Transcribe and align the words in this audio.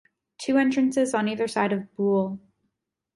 Two 0.39 0.57
entrances 0.57 1.13
on 1.13 1.27
either 1.29 1.47
side 1.47 1.71
of 1.71 1.95
boul. 1.95 2.39